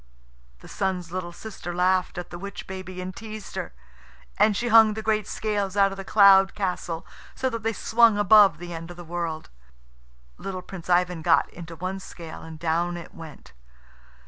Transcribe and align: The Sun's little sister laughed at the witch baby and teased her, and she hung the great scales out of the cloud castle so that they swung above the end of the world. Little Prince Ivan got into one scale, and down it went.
The 0.61 0.67
Sun's 0.67 1.11
little 1.11 1.31
sister 1.31 1.75
laughed 1.75 2.17
at 2.17 2.31
the 2.31 2.39
witch 2.39 2.65
baby 2.65 3.01
and 3.01 3.15
teased 3.15 3.53
her, 3.53 3.71
and 4.39 4.57
she 4.57 4.69
hung 4.69 4.95
the 4.95 5.03
great 5.03 5.27
scales 5.27 5.77
out 5.77 5.91
of 5.91 5.97
the 5.97 6.03
cloud 6.03 6.55
castle 6.55 7.05
so 7.35 7.51
that 7.51 7.61
they 7.61 7.73
swung 7.73 8.17
above 8.17 8.57
the 8.57 8.73
end 8.73 8.89
of 8.89 8.97
the 8.97 9.03
world. 9.05 9.51
Little 10.39 10.63
Prince 10.63 10.89
Ivan 10.89 11.21
got 11.21 11.51
into 11.51 11.75
one 11.75 11.99
scale, 11.99 12.41
and 12.41 12.57
down 12.57 12.97
it 12.97 13.13
went. 13.13 13.53